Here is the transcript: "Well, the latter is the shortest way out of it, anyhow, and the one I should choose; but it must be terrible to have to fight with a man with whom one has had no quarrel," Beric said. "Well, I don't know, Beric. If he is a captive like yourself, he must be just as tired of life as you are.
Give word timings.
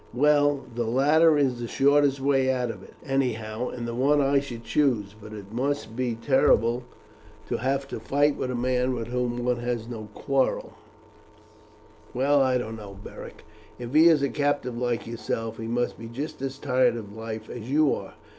"Well, 0.15 0.65
the 0.73 0.85
latter 0.87 1.37
is 1.37 1.59
the 1.59 1.67
shortest 1.67 2.19
way 2.19 2.51
out 2.51 2.71
of 2.71 2.81
it, 2.81 2.95
anyhow, 3.05 3.69
and 3.69 3.87
the 3.87 3.93
one 3.93 4.19
I 4.19 4.39
should 4.39 4.63
choose; 4.63 5.13
but 5.13 5.31
it 5.31 5.53
must 5.53 5.95
be 5.95 6.15
terrible 6.15 6.81
to 7.49 7.57
have 7.57 7.87
to 7.89 7.99
fight 7.99 8.35
with 8.35 8.49
a 8.49 8.55
man 8.55 8.95
with 8.95 9.09
whom 9.09 9.45
one 9.45 9.57
has 9.57 9.81
had 9.83 9.91
no 9.91 10.09
quarrel," 10.15 10.73
Beric 10.73 10.75
said. 12.15 12.17
"Well, 12.17 12.41
I 12.41 12.57
don't 12.57 12.77
know, 12.77 12.97
Beric. 13.03 13.43
If 13.77 13.93
he 13.93 14.07
is 14.07 14.23
a 14.23 14.29
captive 14.29 14.75
like 14.75 15.05
yourself, 15.05 15.59
he 15.59 15.67
must 15.67 15.99
be 15.99 16.07
just 16.07 16.41
as 16.41 16.57
tired 16.57 16.97
of 16.97 17.15
life 17.15 17.47
as 17.47 17.69
you 17.69 17.93
are. 17.93 18.15